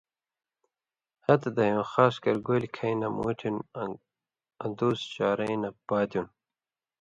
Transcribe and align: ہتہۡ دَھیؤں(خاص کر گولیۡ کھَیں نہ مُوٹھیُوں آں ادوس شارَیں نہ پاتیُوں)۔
ہتہۡ 1.25 1.53
دَھیؤں(خاص 1.55 2.15
کر 2.23 2.35
گولیۡ 2.45 2.73
کھَیں 2.75 2.95
نہ 3.01 3.07
مُوٹھیُوں 3.15 3.59
آں 3.79 3.91
ادوس 4.63 4.99
شارَیں 5.13 5.57
نہ 5.63 5.69
پاتیُوں)۔ 5.87 6.27